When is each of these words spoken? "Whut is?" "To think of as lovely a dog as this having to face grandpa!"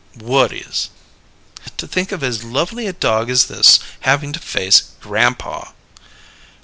"Whut 0.19 0.51
is?" 0.51 0.89
"To 1.77 1.85
think 1.87 2.11
of 2.11 2.23
as 2.23 2.43
lovely 2.43 2.87
a 2.87 2.91
dog 2.93 3.29
as 3.29 3.45
this 3.45 3.77
having 3.99 4.33
to 4.33 4.39
face 4.39 4.85
grandpa!" 4.99 5.73